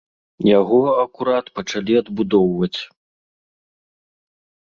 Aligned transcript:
Яго 0.59 0.79
акурат 1.03 1.51
пачалі 1.59 1.93
адбудоўваць. 2.01 2.79